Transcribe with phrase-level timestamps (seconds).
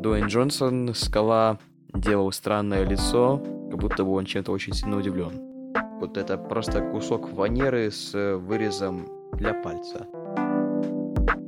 [0.00, 1.58] Дуэйн Джонсон, скала,
[1.92, 3.36] делал странное лицо,
[3.70, 5.74] как будто бы он чем-то очень сильно удивлен.
[6.00, 10.06] Вот это просто кусок фанеры с вырезом для пальца.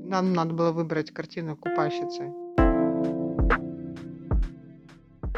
[0.04, 2.30] Нам надо было выбрать картину купальщицы.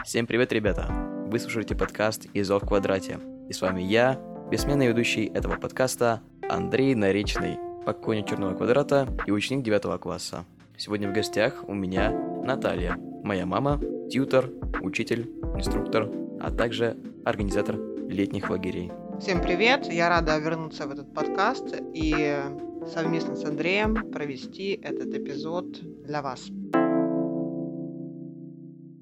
[0.04, 0.88] Всем привет, ребята!
[1.28, 3.20] Вы слушаете подкаст «Изо в квадрате».
[3.48, 4.18] И с вами я,
[4.50, 10.44] бессменный ведущий этого подкаста Андрей Наречный, покойник Черного квадрата и ученик 9 класса.
[10.76, 12.10] Сегодня в гостях у меня
[12.44, 13.80] Наталья, моя мама,
[14.10, 14.50] тьютер,
[14.82, 16.10] учитель, инструктор,
[16.42, 16.94] а также
[17.24, 17.74] организатор
[18.06, 18.92] летних лагерей.
[19.18, 19.90] Всем привет!
[19.90, 22.36] Я рада вернуться в этот подкаст и
[22.86, 26.42] совместно с Андреем провести этот эпизод для вас.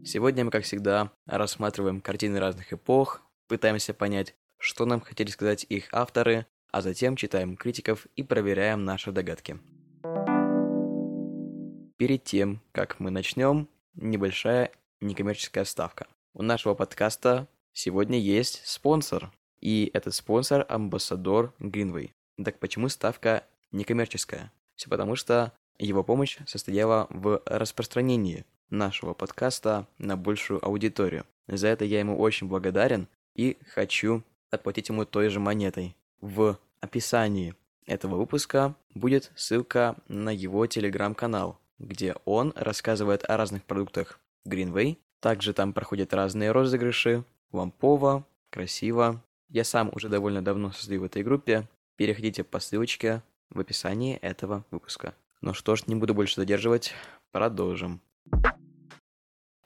[0.05, 5.89] Сегодня мы, как всегда, рассматриваем картины разных эпох, пытаемся понять, что нам хотели сказать их
[5.93, 9.59] авторы, а затем читаем критиков и проверяем наши догадки.
[12.03, 16.09] Перед тем, как мы начнем, небольшая некоммерческая ставка.
[16.35, 22.11] У нашего подкаста сегодня есть спонсор, и этот спонсор– амбассадор Greenway.
[22.45, 24.51] Так почему ставка некоммерческая?
[24.75, 31.25] Все потому, что его помощь состояла в распространении нашего подкаста на большую аудиторию.
[31.47, 35.95] За это я ему очень благодарен и хочу отплатить ему той же монетой.
[36.21, 37.55] В описании
[37.87, 44.97] этого выпуска будет ссылка на его телеграм-канал, где он рассказывает о разных продуктах Greenway.
[45.21, 49.23] Также там проходят разные розыгрыши, лампово, красиво.
[49.49, 51.69] Я сам уже довольно давно состою в этой группе.
[51.97, 55.15] Переходите по ссылочке в описании этого выпуска.
[55.41, 56.95] Ну что ж, не буду больше задерживать,
[57.33, 58.01] продолжим.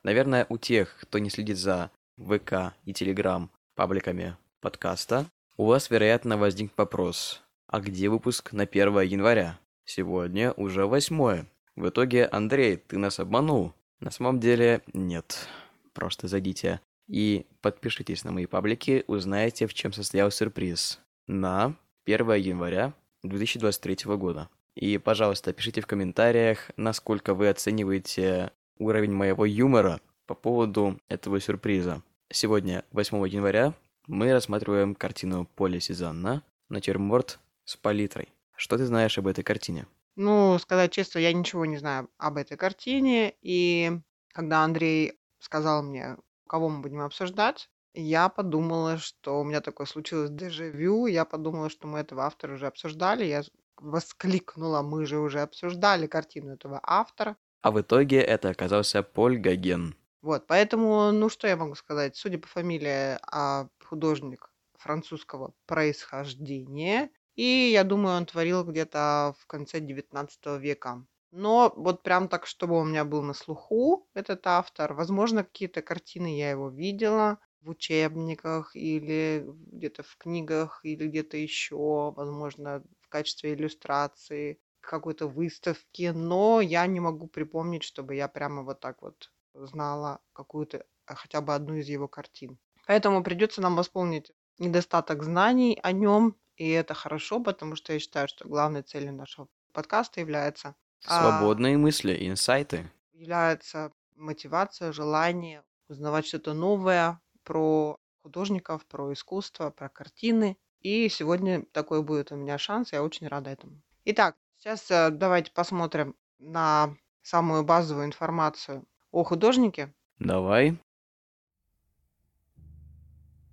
[0.03, 6.37] Наверное, у тех, кто не следит за ВК и Телеграм пабликами подкаста, у вас, вероятно,
[6.37, 9.59] возник вопрос, а где выпуск на 1 января?
[9.85, 11.47] Сегодня уже 8.
[11.77, 13.75] В итоге, Андрей, ты нас обманул.
[14.01, 15.47] На самом деле, нет.
[15.93, 21.01] Просто зайдите и подпишитесь на мои паблики, узнаете, в чем состоял сюрприз.
[21.27, 21.75] На
[22.07, 24.49] 1 января 2023 года.
[24.75, 32.03] И, пожалуйста, пишите в комментариях, насколько вы оцениваете уровень моего юмора по поводу этого сюрприза.
[32.31, 33.75] Сегодня, 8 января,
[34.07, 38.29] мы рассматриваем картину Поля Сезанна «Натюрморт с палитрой».
[38.57, 39.87] Что ты знаешь об этой картине?
[40.17, 43.35] Ну, сказать честно, я ничего не знаю об этой картине.
[43.43, 44.01] И
[44.33, 46.17] когда Андрей сказал мне,
[46.49, 51.07] кого мы будем обсуждать, я подумала, что у меня такое случилось дежавю.
[51.07, 53.25] Я подумала, что мы этого автора уже обсуждали.
[53.25, 53.43] Я
[53.79, 57.37] воскликнула, мы же уже обсуждали картину этого автора.
[57.63, 59.97] А в итоге это оказался Поль Гоген.
[60.23, 62.17] Вот, поэтому, ну что я могу сказать?
[62.17, 67.11] Судя по фамилии, а художник французского происхождения.
[67.37, 71.07] И я думаю, он творил где-то в конце 19 века.
[71.31, 74.95] Но вот прям так, чтобы у меня был на слуху этот автор.
[74.95, 82.13] Возможно, какие-то картины я его видела в учебниках или где-то в книгах или где-то еще,
[82.17, 88.81] возможно, в качестве иллюстрации какой-то выставки, но я не могу припомнить, чтобы я прямо вот
[88.81, 92.59] так вот знала какую-то, хотя бы одну из его картин.
[92.87, 98.29] Поэтому придется нам восполнить недостаток знаний о нем и это хорошо, потому что я считаю,
[98.29, 100.75] что главной целью нашего подкаста является
[101.07, 102.91] а, Свободные мысли, инсайты.
[103.13, 110.57] является мотивация, желание узнавать что-то новое про художников, про искусство, про картины.
[110.81, 113.81] И сегодня такой будет у меня шанс, я очень рада этому.
[114.05, 119.93] Итак, сейчас э, давайте посмотрим на самую базовую информацию о художнике.
[120.19, 120.79] Давай.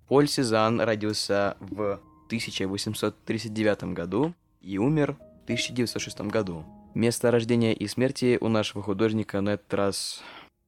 [0.08, 2.00] Поль Сезанн родился в
[2.34, 6.64] 1839 году и умер в 1906 году.
[6.94, 10.22] Место рождения и смерти у нашего художника на этот раз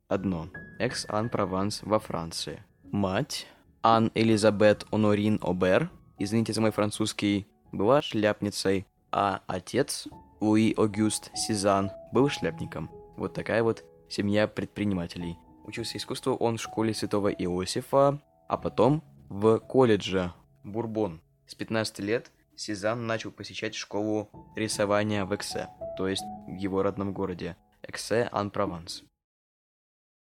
[0.07, 0.49] одно.
[0.79, 2.63] Экс-Ан-Прованс во Франции.
[2.93, 3.47] Мать
[3.83, 10.07] Ан Элизабет Онорин Обер, извините за мой французский, была шляпницей, а отец
[10.41, 12.91] Луи Огюст Сезан был шляпником.
[13.17, 15.37] Вот такая вот семья предпринимателей.
[15.65, 20.33] Учился искусству он в школе Святого Иосифа, а потом в колледже
[20.63, 21.21] Бурбон.
[21.47, 27.13] С 15 лет Сезанн начал посещать школу рисования в Эксе, то есть в его родном
[27.13, 29.05] городе Эксе ан Прованс.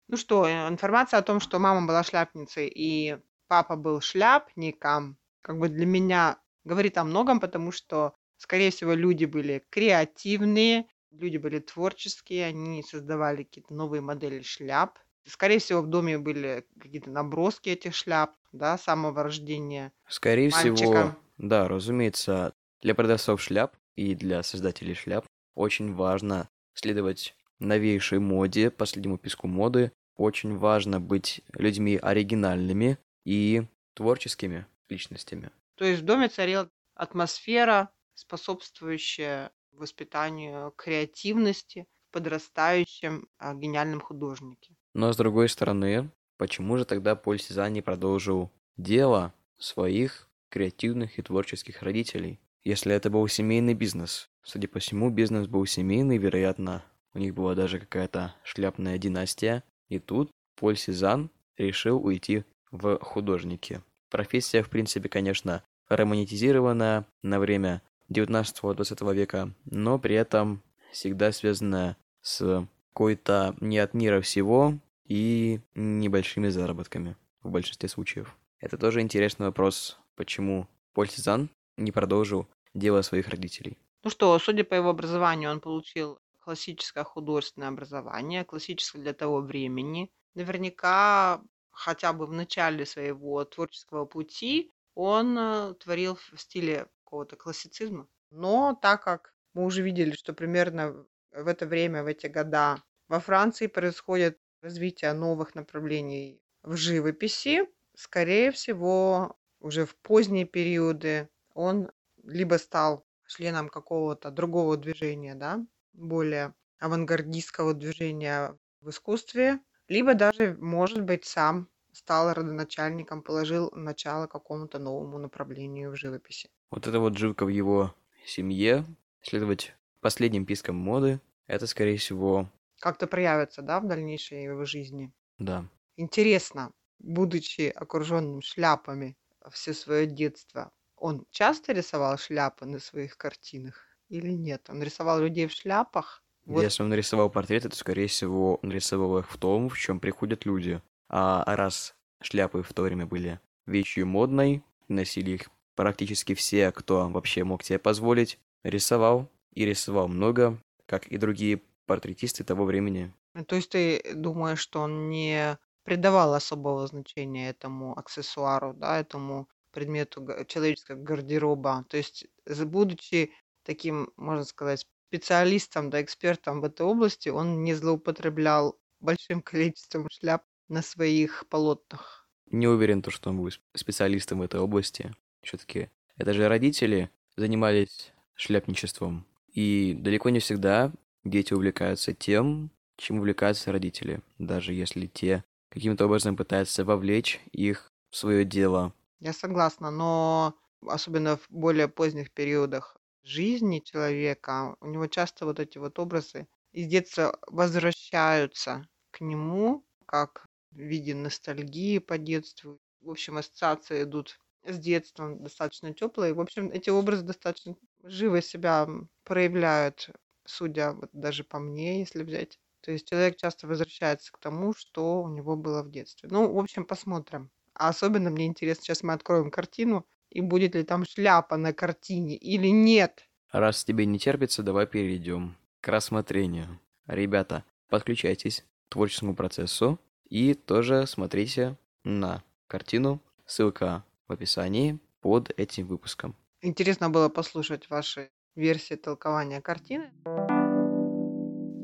[0.09, 5.59] Ну что, э, информация о том, что мама была шляпницей и папа был шляпником, как
[5.59, 11.59] бы для меня говорит о многом, потому что, скорее всего, люди были креативные, люди были
[11.59, 14.99] творческие, они создавали какие-то новые модели шляп.
[15.29, 20.75] Скорее всего, в доме были какие-то наброски этих шляп, да, самого рождения Скорее мальчика.
[20.75, 28.71] всего, да, разумеется, для продавцов шляп и для создателей шляп очень важно следовать новейшей моде,
[28.71, 33.65] последнему писку моды, очень важно быть людьми оригинальными и
[33.95, 35.51] творческими личностями.
[35.75, 44.77] То есть в доме царила атмосфера, способствующая воспитанию креативности в подрастающем а, гениальном художнике.
[44.99, 51.23] Но с другой стороны, почему же тогда Поль Сезанн не продолжил дело своих креативных и
[51.23, 52.41] творческих родителей?
[52.65, 54.29] Если это был семейный бизнес.
[54.43, 56.83] Судя по всему, бизнес был семейный, вероятно,
[57.15, 59.63] у них была даже какая-то шляпная династия.
[59.89, 62.43] И тут Поль Сезанн решил уйти
[62.73, 63.83] в художники.
[64.11, 70.61] Профессия, в принципе, конечно, романтизированная на время 19-20 века, но при этом
[70.91, 72.67] всегда связанная с
[72.99, 74.75] какой-то не от мира всего
[75.09, 78.37] и небольшими заработками в большинстве случаев.
[78.61, 83.79] Это тоже интересный вопрос, почему Поль Сезанн не продолжил дело своих родителей.
[84.05, 90.11] Ну что, судя по его образованию, он получил классическое художественное образование, классическое для того времени.
[90.35, 98.09] Наверняка хотя бы в начале своего творческого пути он э, творил в стиле какого-то классицизма.
[98.31, 103.21] Но так как мы уже видели, что примерно в это время, в эти года во
[103.21, 111.91] Франции происходит развитие новых направлений в живописи, скорее всего, уже в поздние периоды он
[112.23, 121.03] либо стал членом какого-то другого движения, да, более авангардистского движения в искусстве, либо даже, может
[121.03, 126.49] быть, сам стал родоначальником, положил начало какому-то новому направлению в живописи.
[126.71, 127.95] Вот это вот жилка в его
[128.25, 128.85] семье,
[129.23, 132.49] следовать последним пискам моды, это, скорее всего...
[132.81, 135.13] Как-то проявится, да, в дальнейшей его жизни?
[135.39, 135.65] Да.
[135.97, 139.17] Интересно, будучи окруженным шляпами
[139.51, 144.69] все свое детство, он часто рисовал шляпы на своих картинах или нет?
[144.71, 146.23] Он рисовал людей в шляпах?
[146.45, 146.63] Вот.
[146.63, 150.47] Если он нарисовал портреты, то, скорее всего, он рисовал их в том, в чем приходят
[150.47, 150.81] люди.
[151.09, 157.45] А раз шляпы в то время были вещью модной, носили их практически все, кто вообще
[157.45, 163.13] мог себе позволить, рисовал и рисовал много, как и другие портретисты того времени.
[163.49, 170.27] То есть ты думаешь, что он не придавал особого значения этому аксессуару, да, этому предмету
[170.47, 171.85] человеческого гардероба.
[171.89, 173.33] То есть, будучи
[173.65, 180.45] таким, можно сказать, специалистом, да, экспертом в этой области, он не злоупотреблял большим количеством шляп
[180.69, 182.29] на своих полотнах.
[182.51, 185.15] Не уверен, то, что он был специалистом в этой области.
[185.43, 189.27] Все-таки это же родители занимались шляпничеством.
[189.53, 190.93] И далеко не всегда
[191.31, 198.17] дети увлекаются тем, чем увлекаются родители, даже если те каким-то образом пытаются вовлечь их в
[198.17, 198.93] свое дело.
[199.21, 200.55] Я согласна, но
[200.87, 206.87] особенно в более поздних периодах жизни человека, у него часто вот эти вот образы из
[206.87, 212.81] детства возвращаются к нему, как в виде ностальгии по детству.
[213.01, 216.35] В общем, ассоциации идут с детством достаточно теплые.
[216.35, 218.87] В общем, эти образы достаточно живо себя
[219.25, 220.11] проявляют,
[220.49, 222.59] судя вот даже по мне, если взять.
[222.81, 226.29] То есть человек часто возвращается к тому, что у него было в детстве.
[226.33, 227.51] Ну, в общем, посмотрим.
[227.75, 232.37] А особенно мне интересно, сейчас мы откроем картину, и будет ли там шляпа на картине
[232.37, 233.29] или нет.
[233.51, 236.81] Раз тебе не терпится, давай перейдем к рассмотрению.
[237.07, 243.23] Ребята, подключайтесь к творческому процессу и тоже смотрите на картину.
[243.47, 246.37] Ссылка в описании под этим выпуском.
[246.61, 250.13] Интересно было послушать ваши версии толкования картины.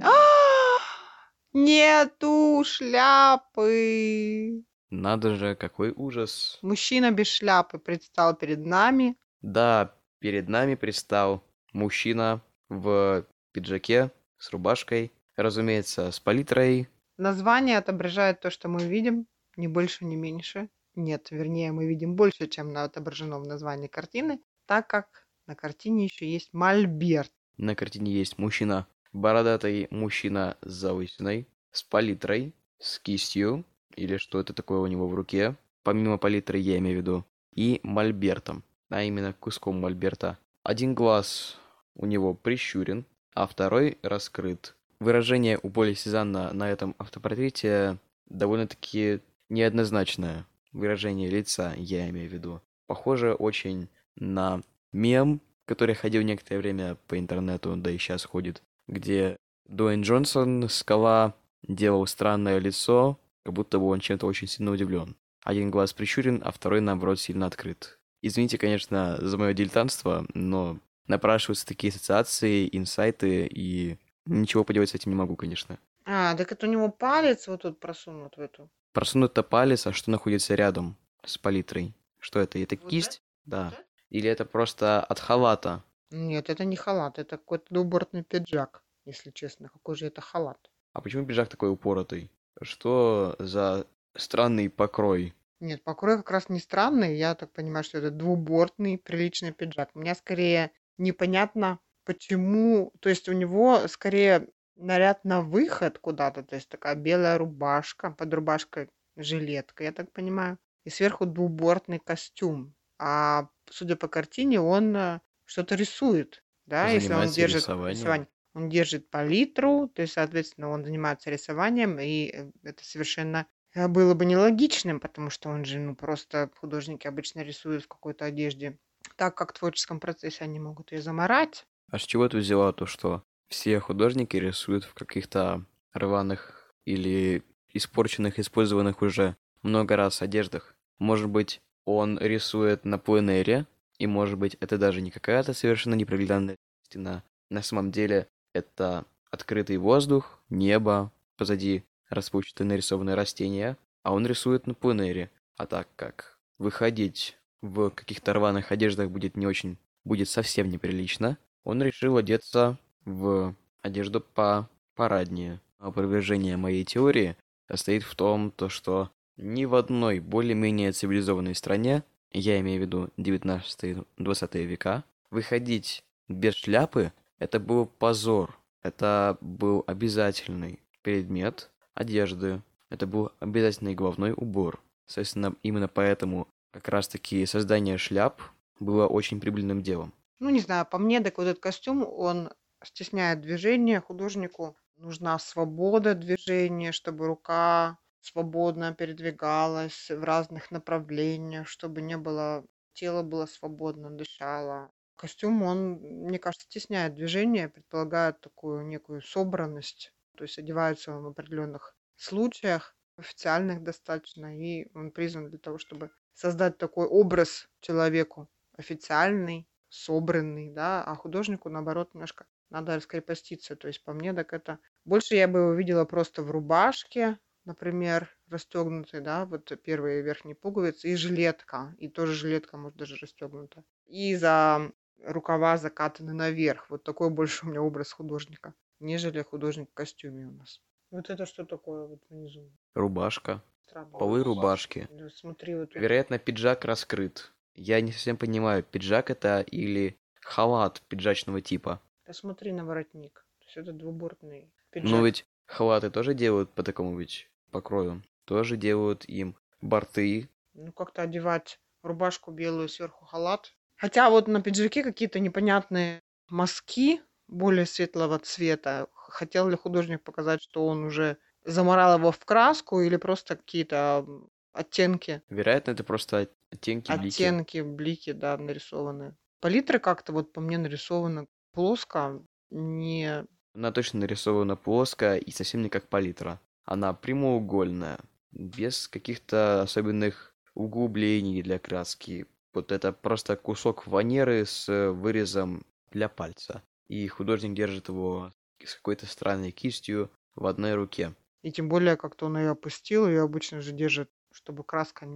[0.03, 0.11] А!
[1.53, 4.65] Нету шляпы.
[4.91, 6.59] Надо же, какой ужас.
[6.63, 9.17] Мужчина без шляпы предстал перед нами.
[9.41, 16.89] Да, перед нами предстал мужчина в пиджаке с рубашкой, разумеется, с палитрой.
[17.17, 20.69] Название отображает то, что мы видим, ни больше, ни меньше.
[20.97, 26.31] Нет, вернее, мы видим больше, чем отображено в названии картины, так как на картине еще
[26.31, 27.33] есть мольберт.
[27.57, 34.53] На картине есть мужчина, бородатый мужчина с заусиной, с палитрой, с кистью, или что это
[34.53, 37.25] такое у него в руке, помимо палитры я имею в виду,
[37.55, 40.39] и мольбертом, а именно куском мольберта.
[40.63, 41.59] Один глаз
[41.95, 44.75] у него прищурен, а второй раскрыт.
[44.99, 50.47] Выражение у Поля Сезанна на этом автопортрете довольно-таки неоднозначное.
[50.73, 52.63] Выражение лица, я имею в виду.
[52.87, 54.63] Похоже очень на
[54.95, 59.37] мем, который ходил некоторое время по интернету, да и сейчас ходит, где
[59.69, 65.17] Дуэйн Джонсон, скала, делал странное лицо, как будто бы он чем-то очень сильно удивлен.
[65.43, 67.99] Один глаз прищурен, а второй, наоборот, сильно открыт.
[68.23, 75.11] Извините, конечно, за мое дилетантство, но напрашиваются такие ассоциации, инсайты, и ничего поделать с этим
[75.11, 75.79] не могу, конечно.
[76.07, 78.71] А, так это у него палец вот тут просунут в эту.
[78.93, 81.95] Просунут-то палец, а что находится рядом с палитрой?
[82.19, 82.59] Что это?
[82.59, 83.21] Это Вот кисть?
[83.47, 83.51] это?
[83.51, 83.69] Да.
[83.69, 83.84] Это?
[84.11, 85.83] Или это просто от халата?
[86.11, 89.69] Нет, это не халат, это какой-то двубортный пиджак, если честно.
[89.69, 90.71] Какой же это халат?
[90.93, 92.31] А почему пиджак такой упоротый?
[92.63, 95.35] Что за странный покрой?
[95.61, 97.17] Нет, покрой как раз не странный.
[97.17, 99.91] Я так понимаю, что это двубортный приличный пиджак.
[99.95, 102.93] У меня скорее непонятно, почему...
[103.01, 106.43] То есть у него скорее наряд на выход куда-то.
[106.43, 110.59] То есть такая белая рубашка, под рубашкой жилетка, я так понимаю.
[110.85, 112.75] И сверху двубортный костюм.
[112.99, 116.43] А судя по картине, он э, что-то рисует.
[116.67, 117.99] Да, если он держит рисованием.
[117.99, 118.29] рисование.
[118.55, 124.15] Он держит палитру, то есть, соответственно, он занимается рисованием, и э, это совершенно э, было
[124.15, 128.79] бы нелогичным, потому что он же, ну, просто художники обычно рисуют в какой-то одежде.
[129.17, 131.67] Так как в творческом процессе они могут ее заморать.
[131.91, 138.39] А с чего ты взяла то, что все художники рисуют в каких-то рваных или испорченных,
[138.39, 140.75] использованных уже много раз одеждах?
[140.99, 143.67] Может быть, он рисует на пленэре,
[143.99, 147.23] и может быть, это даже не какая-то совершенно непроглядная стена.
[147.51, 154.75] На самом деле, это открытый воздух, небо, позади распущенные нарисованные растения, а он рисует на
[154.75, 155.31] пленэре.
[155.57, 161.83] А так как выходить в каких-то рваных одеждах будет не очень, будет совсем неприлично, он
[161.83, 165.61] решил одеться в одежду по параднее.
[165.79, 167.37] Опровержение моей теории
[167.69, 173.11] состоит в том, то, что ни в одной более-менее цивилизованной стране, я имею в виду
[173.17, 178.59] 19-20 века, выходить без шляпы– это был позор.
[178.83, 182.63] Это был обязательный предмет одежды.
[182.91, 184.83] Это был обязательный головной убор.
[185.07, 188.41] Соответственно, именно поэтому как раз-таки создание шляп
[188.81, 190.13] было очень прибыльным делом.
[190.39, 192.51] Ну, не знаю, по мне, так вот этот костюм, он
[192.83, 194.01] стесняет движение.
[194.01, 203.23] Художнику нужна свобода движения, чтобы рука свободно передвигалась в разных направлениях, чтобы не было, тело
[203.23, 204.91] было свободно, дышало.
[205.17, 210.13] Костюм, он, мне кажется, стесняет движение, предполагает такую некую собранность.
[210.37, 216.11] То есть одевается он в определенных случаях, официальных достаточно, и он призван для того, чтобы
[216.33, 223.77] создать такой образ человеку официальный, собранный, да, а художнику, наоборот, немножко надо раскрепоститься.
[223.77, 224.81] То есть по мне, так это...
[225.05, 231.09] Больше я бы его видела просто в рубашке, например, расстегнутой, да, вот первые верхние пуговицы,
[231.11, 233.85] и жилетка, и тоже жилетка, может, даже расстегнута.
[234.07, 234.93] И за
[235.25, 236.91] рукава закатаны наверх.
[236.91, 240.81] Вот такой больше у меня образ художника, нежели художник в костюме у нас.
[241.11, 242.71] Вот это что такое вот внизу?
[242.95, 244.19] Рубашка, Странно.
[244.19, 245.09] полы рубашки.
[245.11, 247.53] Да, смотри, вот Вероятно, пиджак раскрыт.
[247.75, 252.01] Я не совсем понимаю, пиджак это или халат пиджачного типа.
[252.25, 253.47] Посмотри на воротник.
[253.59, 255.11] То есть это двубортный пиджак.
[255.11, 258.23] Но ведь халаты тоже делают по такому ведь покрою.
[258.45, 260.49] Тоже делают им борты.
[260.75, 263.73] Ну, как-то одевать рубашку белую, сверху халат.
[263.97, 269.09] Хотя вот на пиджаке какие-то непонятные мазки более светлого цвета.
[269.13, 274.27] Хотел ли художник показать, что он уже заморал его в краску или просто какие-то
[274.73, 277.43] оттенки, Вероятно, это просто оттенки, блики.
[277.43, 279.37] оттенки, блики, да, нарисованы.
[279.61, 283.47] Палитра как-то вот по мне нарисована плоско, не...
[283.75, 286.61] Она точно нарисована плоско и совсем не как палитра.
[286.85, 288.19] Она прямоугольная,
[288.53, 292.47] без каких-то особенных углублений для краски.
[292.73, 296.83] Вот это просто кусок фанеры с вырезом для пальца.
[297.09, 301.35] И художник держит его с какой-то странной кистью в одной руке.
[301.63, 305.27] И тем более как-то он ее опустил, ее обычно же держит, чтобы краска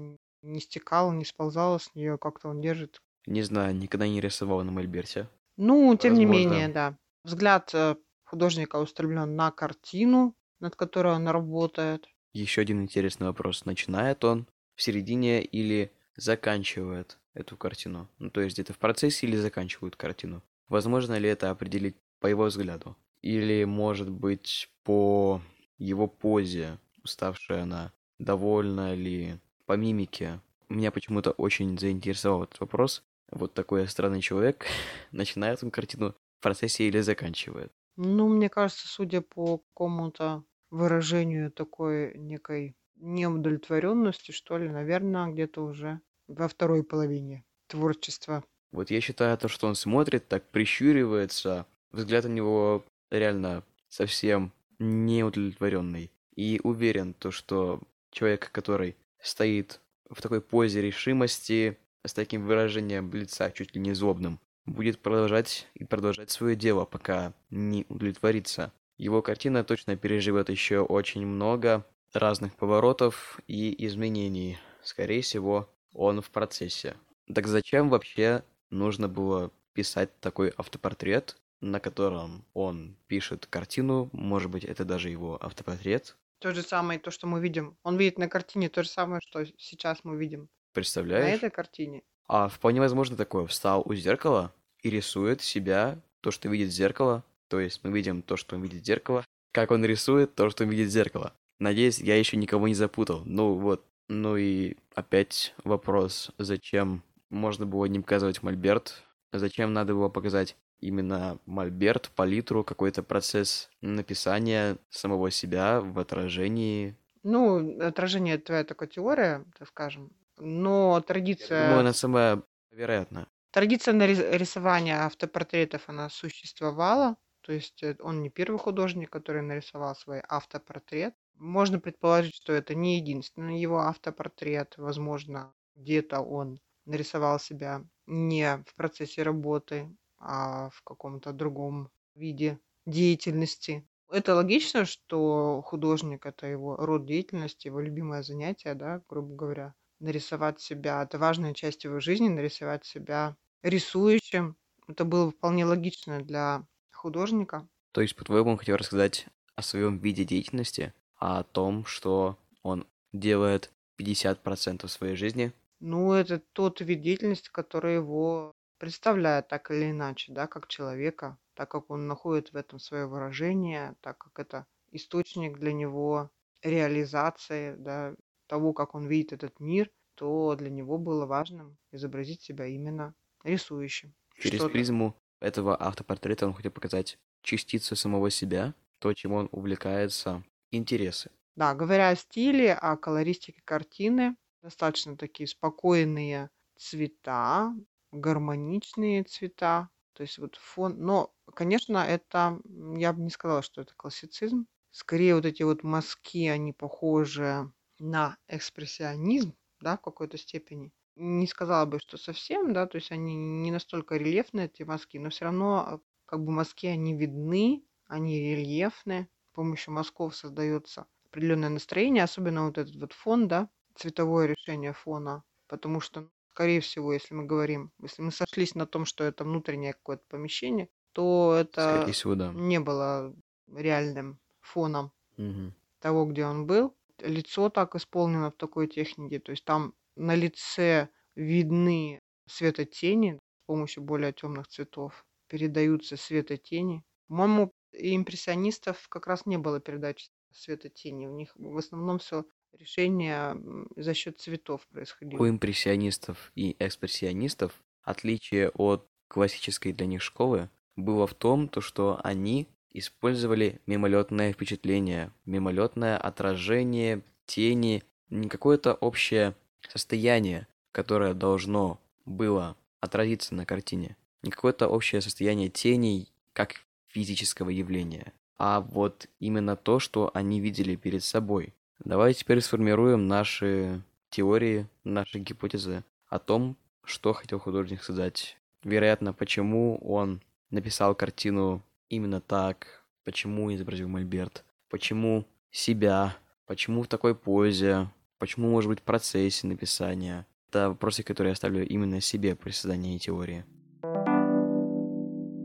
[0.43, 3.01] не стекала, не сползала с нее, как-то он держит.
[3.27, 5.29] Не знаю, никогда не рисовал на мольберте.
[5.57, 6.49] Ну, тем не Возможно.
[6.51, 6.99] менее, да.
[7.25, 12.09] Взгляд э, художника устремлен на картину, над которой он работает.
[12.33, 13.65] Еще один интересный вопрос.
[13.65, 18.09] Начинает он в середине или заканчивает эту картину?
[18.19, 20.43] Ну, то есть где-то в процессе или заканчивает картину?
[20.69, 22.97] Возможно ли это определить по его взгляду?
[23.23, 25.41] Или, может быть, по
[25.79, 30.41] его позе, уставшая она, довольна ли, по мимике?
[30.69, 33.03] Меня почему-то очень заинтересовал этот вопрос.
[33.31, 34.67] Вот такой странный человек,
[35.13, 37.73] начинает он картину в процессе или заканчивает?
[38.01, 46.01] Ну, мне кажется, судя по какому-то выражению такой некой неудовлетворенности, что ли, наверное, где-то уже
[46.29, 48.45] во второй половине творчества.
[48.71, 56.13] Вот я считаю то, что он смотрит, так прищуривается, взгляд у него реально совсем неудовлетворенный.
[56.37, 57.81] И уверен, то, что
[58.13, 64.39] человек, который стоит в такой позе решимости, с таким выражением лица, чуть ли не злобным,
[64.69, 68.73] будет продолжать и продолжать свое дело, пока не удовлетворится.
[68.97, 74.59] Его картина точно переживет еще очень много разных поворотов и изменений.
[74.83, 76.97] Скорее всего, он в процессе.
[77.33, 84.65] Так зачем вообще нужно было писать такой автопортрет, на котором он пишет картину, может быть,
[84.65, 86.17] это даже его автопортрет.
[86.39, 87.77] То же самое, то, что мы видим.
[87.83, 90.49] Он видит на картине то же самое, что сейчас мы видим.
[90.73, 91.25] Представляешь?
[91.25, 92.03] На этой картине.
[92.29, 93.47] А вполне возможно такое.
[93.47, 97.25] Встал у зеркала и рисует себя, то, что видит зеркало.
[97.49, 99.25] То есть мы видим то, что он видит зеркало.
[99.53, 101.33] Как он рисует то, что он видит зеркало.
[101.59, 103.23] Надеюсь, я еще никого не запутал.
[103.25, 103.85] Ну вот.
[104.09, 109.03] Ну и опять вопрос, зачем можно было не показывать мольберт?
[109.33, 116.97] Зачем надо было показать именно мольберт, палитру, какой-то процесс написания самого себя в отражении?
[117.23, 120.11] Ну, отражение— твоя такая теория, так скажем.
[120.39, 121.59] Но традиция...
[121.59, 123.27] Я думаю, она самая вероятная.
[123.51, 123.95] Традиция
[124.37, 127.17] рисования автопортретов, она существовала.
[127.41, 131.15] То есть э, он не первый художник, который нарисовал свой автопортрет.
[131.35, 134.75] Можно предположить, что это не единственный его автопортрет.
[134.77, 143.87] Возможно, где-то он нарисовал себя не в процессе работы, а в каком-то другом виде деятельности.
[144.11, 149.75] Это логично, что художник– это его род деятельности, его любимое занятие, да, грубо говоря.
[150.01, 154.57] Нарисовать себя– это важная часть его жизни, нарисовать себя рисующим.
[154.87, 157.69] Это было вполне логично для художника.
[157.93, 159.27] То есть, по-твоему, он хотел рассказать
[159.57, 165.53] о своем виде деятельности, а о том, что он делает 50% своей жизни?
[165.81, 171.71] Ну, это тот вид деятельности, который его представляет так или иначе, да, как человека, так
[171.71, 176.31] как он находит в этом свое выражение, так как это источник для него
[176.63, 178.15] реализации, да,
[178.49, 183.15] того, как он видит этот мир, то для него было важным изобразить себя именно
[183.45, 184.15] рисующим.
[184.37, 190.43] Через призму этого автопортрета он хотел показать частицу самого себя, то, чем он увлекается,
[190.73, 191.31] интересы.
[191.55, 197.75] Да, говоря о стиле, о колористике картины, достаточно такие спокойные цвета,
[198.13, 199.89] гармоничные цвета.
[200.15, 200.99] То есть вот фон...
[200.99, 202.61] Но, конечно, это...
[202.97, 204.67] Я бы не сказала, что это классицизм.
[204.91, 210.93] Скорее вот эти вот мазки, они похожи на экспрессионизм, да, в какой-то степени.
[211.17, 215.31] Не сказала бы, что совсем, да, то есть они не настолько рельефные, эти мазки, но
[215.31, 219.29] все равно как бы мазки, они видны, они рельефны.
[219.53, 225.43] С помощью мазков создается определенное настроение, особенно вот этот вот фон, да, цветовое решение фона,
[225.67, 229.93] потому что скорее всего, если мы говорим, если мы сошлись на том, что это внутреннее
[229.93, 232.53] какое-то помещение, то это всего, да.
[232.53, 233.35] не было
[233.73, 235.73] реальным фоном угу.
[236.01, 236.97] того, где он был.
[237.21, 244.03] Лицо так исполнено в такой технике, то есть там на лице видны светотени с помощью
[244.03, 247.03] более темных цветов, передаются светотени.
[247.29, 251.27] По-моему, импрессионистов как раз не было передачи светотени.
[251.27, 253.57] У них в основном все решение
[253.97, 255.41] за счет цветов происходило.
[255.41, 262.21] У импрессионистов и экспрессионистов отличие от классической для них школы было в том, то, что
[262.25, 269.55] они использовали мимолетное впечатление, мимолетное отражение тени, не какое-то общее
[269.89, 276.75] состояние, которое должно было отразиться на картине, не какое-то общее состояние теней как
[277.09, 281.73] физического явления, а вот именно то, что они видели перед собой,
[282.05, 288.57] Давай теперь сформируем наши теории, наши гипотезы о том, что хотел художник сказать.
[288.85, 297.35] Вероятно, почему он написал картину именно так, почему изобразил Мольберт, почему себя, почему в такой
[297.35, 300.47] позе, почему, может быть, в процессе написания.
[300.69, 303.65] Это вопросы, которые я ставлю именно себе при создании теории.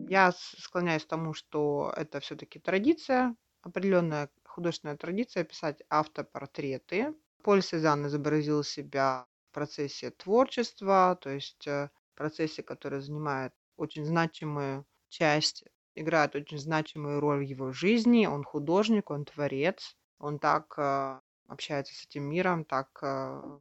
[0.09, 7.15] Я склоняюсь к тому, что это все-таки традиция, определенная художественная традиция писать автопортреты.
[7.43, 14.05] Поль Сезанн изобразил себя в процессе творчества, то есть э, в процессе, который занимает очень
[14.05, 18.25] значимую часть, играет очень значимую роль в его жизни.
[18.25, 23.59] Он художник, он творец, он так э, общается с этим миром, так э,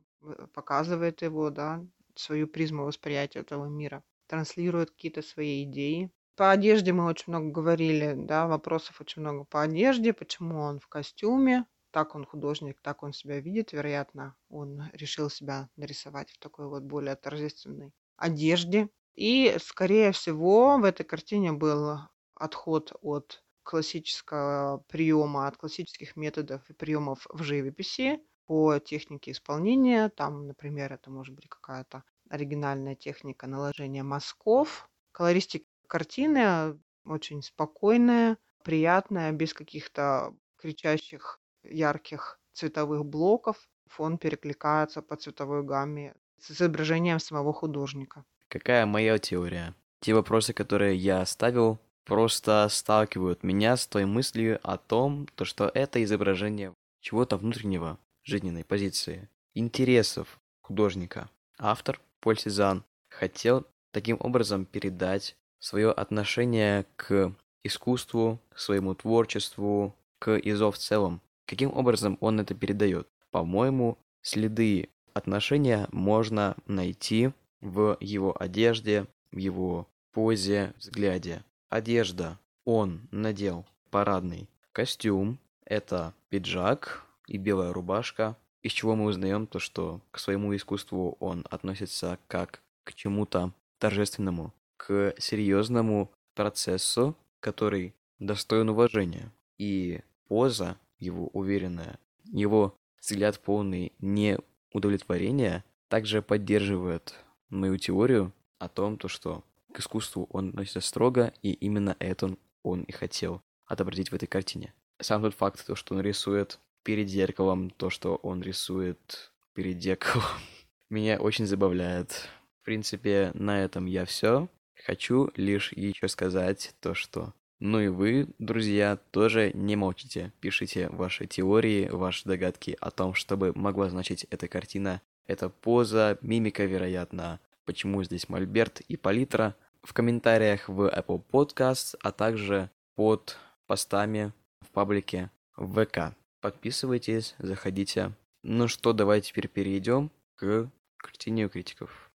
[0.54, 6.10] показывает его, да, свою призму восприятия этого мира, транслирует какие-то свои идеи.
[6.36, 10.88] По одежде мы очень много говорили, да, вопросов очень много по одежде, почему он в
[10.88, 16.66] костюме, так он художник, так он себя видит, вероятно, он решил себя нарисовать в такой
[16.68, 18.88] вот более торжественной одежде.
[19.14, 21.98] И, скорее всего, в этой картине был
[22.42, 30.08] отход от классического приема, от классических методов и приемов в живописи по технике исполнения.
[30.08, 39.30] Там, например, это может быть какая-то оригинальная техника наложения мазков, Колористика картины очень спокойная, приятная,
[39.32, 43.68] без каких-то кричащих ярких цветовых блоков.
[43.88, 48.24] Фон перекликается по цветовой гамме с изображением самого художника.
[48.48, 49.74] Какая моя теория?
[50.00, 55.70] Те вопросы, которые я оставил, просто сталкивают меня с той мыслью о том, то, что
[55.72, 61.28] это изображение чего-то внутреннего, жизненной позиции, интересов художника.
[61.58, 70.36] Автор Поль Сезанн хотел таким образом передать свое отношение к искусству, к своему творчеству, к
[70.36, 71.20] ИЗО в целом.
[71.46, 73.08] Каким образом он это передает?
[73.30, 81.42] По-моему, следы отношения можно найти в его одежде, в его позе, взгляде.
[81.72, 82.38] Одежда.
[82.66, 85.38] Он надел парадный костюм.
[85.64, 91.46] Это пиджак и белая рубашка, из чего мы узнаем то, что к своему искусству он
[91.48, 99.32] относится как к чему-то торжественному, к серьезному процессу, который достоин уважения.
[99.56, 107.14] И поза его уверенная, его взгляд полный неудовлетворения также поддерживает
[107.48, 112.82] мою теорию о том, то, что к искусству он относится строго, и именно это он
[112.82, 114.72] и хотел отобразить в этой картине.
[115.00, 120.24] Сам тот факт, то, что он рисует перед зеркалом, то, что он рисует перед зеркалом,
[120.90, 122.28] меня очень забавляет.
[122.60, 124.48] В принципе, на этом я все.
[124.84, 127.32] Хочу лишь еще сказать то, что
[127.64, 130.32] ну и вы, друзья, тоже не молчите.
[130.40, 135.00] Пишите ваши теории, ваши догадки о том, что бы могла значить эта картина.
[135.28, 139.54] Эта поза, мимика, вероятно, почему здесь мольберт и палитра.
[139.82, 146.14] В комментариях в Apple Podcast, а также под постами в паблике ВК.
[146.40, 148.12] Подписывайтесь, заходите.
[148.44, 152.10] Ну что, давайте теперь перейдем к картине критиков.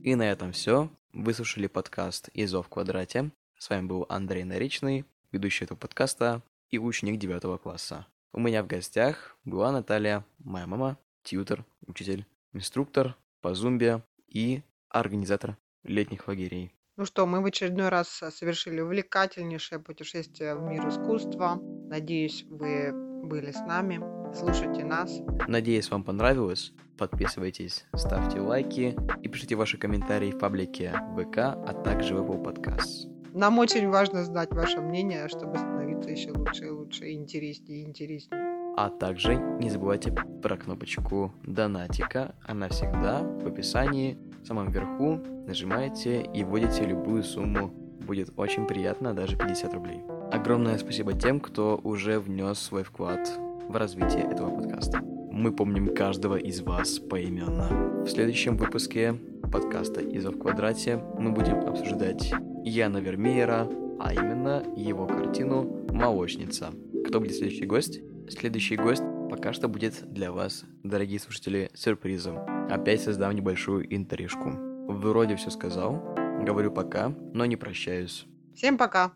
[0.03, 0.89] И на этом все.
[1.13, 3.31] Вы слушали подкаст «Изо в квадрате».
[3.57, 8.05] С вами был Андрей Наричный, ведущий этого подкаста и ученик 9 класса.
[8.37, 15.55] У меня в гостях была Наталья, моя мама, тьютер, учитель, инструктор по зумбе и организатор
[15.83, 16.73] летних лагерей.
[16.97, 21.61] Ну что, мы в очередной раз совершили увлекательнейшее путешествие в мир искусства.
[21.87, 22.91] Надеюсь, вы
[23.23, 24.01] были с нами.
[24.35, 25.17] Слушайте нас.
[25.47, 26.73] Надеюсь, вам понравилось.
[26.97, 33.09] Подписывайтесь, ставьте лайки и пишите ваши комментарии в паблике ВК, а также в Apple Podcasts.
[33.33, 38.55] Нам очень важно знать ваше мнение, чтобы становиться еще лучше и лучше, интереснее и интереснее.
[38.77, 42.35] А также не забывайте про кнопочку донатика.
[42.43, 45.21] Она всегда в описании, в самом верху.
[45.47, 47.69] Нажимаете и вводите любую сумму.
[48.05, 50.01] Будет очень приятно, даже 50 рублей.
[50.31, 53.31] Огромное спасибо тем, кто уже внес свой вклад
[53.69, 54.99] в развитие этого подкаста.
[55.31, 58.03] Мы помним каждого из вас поименно.
[58.03, 59.15] В следующем выпуске
[59.51, 63.67] подкаста «Изо в квадрате» мы будем обсуждать Яна Вермеера,
[63.99, 66.71] а именно его картину «Молочница».
[67.07, 68.01] Кто будет следующий гость?
[68.29, 72.37] Следующий гость пока что будет для вас, дорогие слушатели, сюрпризом.
[72.69, 74.51] Опять создам небольшую интрижку.
[74.87, 78.25] Вроде все сказал, говорю пока, но не прощаюсь.
[78.55, 79.13] Всем пока!